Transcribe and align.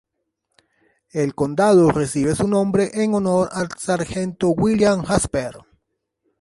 El 1.11 1.35
condado 1.35 1.91
recibe 1.91 2.33
su 2.33 2.47
nombre 2.47 2.89
en 3.03 3.13
honor 3.13 3.49
al 3.51 3.69
Sargento 3.77 4.47
William 4.47 5.03
Jasper. 5.03 5.57